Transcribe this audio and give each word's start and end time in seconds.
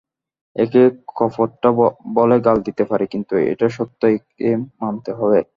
একে 0.55 0.81
কপটতা 1.17 1.69
বলে 2.13 2.37
গাল 2.45 2.57
দিতে 2.67 2.83
পারি, 2.83 3.05
কিন্তু 3.13 3.33
এটা 3.51 3.67
সত্য, 3.77 4.01
একে 4.15 4.49
মানতে 4.81 5.11
হবে। 5.19 5.39